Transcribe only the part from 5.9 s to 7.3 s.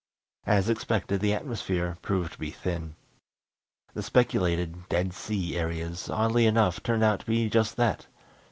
oddly enough, turned out to